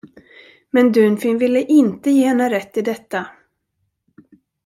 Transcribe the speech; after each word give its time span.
Men 0.71 0.91
Dunfin 0.91 1.37
ville 1.37 1.61
inte 1.61 2.11
ge 2.11 2.25
henne 2.27 2.49
rätt 2.49 2.77
i 2.77 2.81
detta. 2.81 3.27